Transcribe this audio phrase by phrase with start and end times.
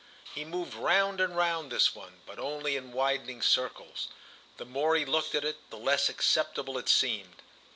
[0.33, 5.35] He moved round and round this one, but only in widening circles—the more he looked
[5.35, 7.43] at it the less acceptable it seemed.